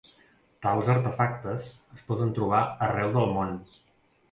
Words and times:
Tals 0.65 0.89
artefactes 0.93 1.67
es 1.97 2.03
poden 2.09 2.33
trobar 2.41 2.65
arreu 2.89 3.15
del 3.21 3.31
món. 3.39 3.57